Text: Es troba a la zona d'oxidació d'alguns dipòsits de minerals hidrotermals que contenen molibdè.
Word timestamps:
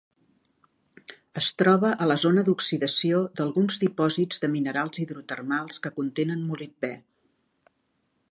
Es 1.41 1.49
troba 1.61 1.91
a 2.05 2.07
la 2.11 2.15
zona 2.23 2.43
d'oxidació 2.47 3.19
d'alguns 3.41 3.77
dipòsits 3.83 4.43
de 4.45 4.49
minerals 4.55 5.01
hidrotermals 5.05 5.79
que 5.85 5.95
contenen 6.01 6.41
molibdè. 6.49 6.93